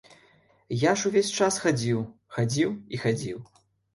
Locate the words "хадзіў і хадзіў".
2.37-3.37